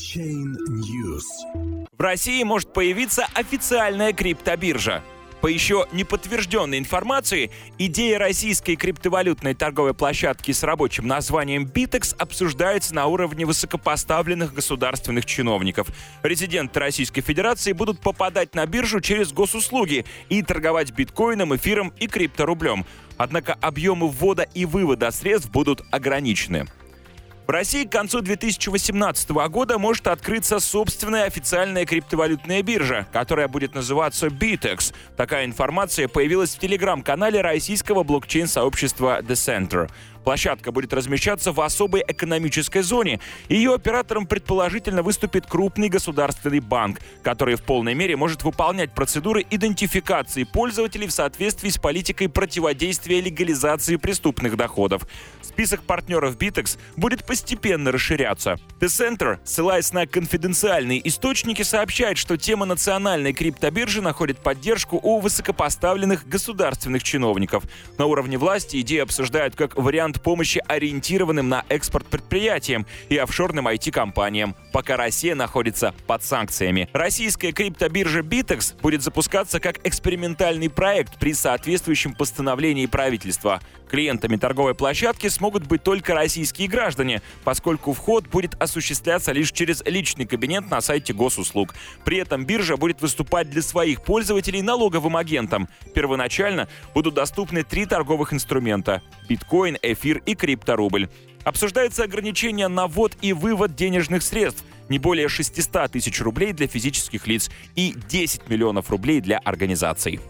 [0.00, 1.26] Chain News.
[1.96, 5.02] В России может появиться официальная криптобиржа.
[5.42, 12.94] По еще не подтвержденной информации, идея российской криптовалютной торговой площадки с рабочим названием Bitex обсуждается
[12.94, 15.88] на уровне высокопоставленных государственных чиновников.
[16.22, 22.86] Резиденты Российской Федерации будут попадать на биржу через госуслуги и торговать биткоином, эфиром и крипторублем.
[23.18, 26.66] Однако объемы ввода и вывода средств будут ограничены.
[27.50, 34.28] В России к концу 2018 года может открыться собственная официальная криптовалютная биржа, которая будет называться
[34.28, 34.94] Bitex.
[35.16, 39.90] Такая информация появилась в телеграм-канале российского блокчейн-сообщества The Center.
[40.24, 43.20] Площадка будет размещаться в особой экономической зоне.
[43.48, 50.44] Ее оператором предположительно выступит крупный государственный банк, который в полной мере может выполнять процедуры идентификации
[50.44, 55.06] пользователей в соответствии с политикой противодействия легализации преступных доходов.
[55.42, 58.56] Список партнеров Bitex будет постепенно расширяться.
[58.80, 66.28] The Center, ссылаясь на конфиденциальные источники, сообщает, что тема национальной криптобиржи находит поддержку у высокопоставленных
[66.28, 67.64] государственных чиновников.
[67.98, 74.56] На уровне власти идею обсуждают как вариант помощи ориентированным на экспорт предприятиям и офшорным IT-компаниям,
[74.72, 76.88] пока Россия находится под санкциями.
[76.92, 83.60] Российская криптобиржа Bitex будет запускаться как экспериментальный проект при соответствующем постановлении правительства.
[83.90, 90.26] Клиентами торговой площадки смогут быть только российские граждане, поскольку вход будет осуществляться лишь через личный
[90.26, 91.74] кабинет на сайте госуслуг.
[92.04, 95.68] При этом биржа будет выступать для своих пользователей налоговым агентом.
[95.92, 101.08] Первоначально будут доступны три торговых инструмента– биткоин, эфир и крипторубль.
[101.44, 107.26] Обсуждается ограничение на ввод и вывод денежных средств– не более 600 тысяч рублей для физических
[107.26, 110.20] лиц и 10 миллионов рублей для организаций.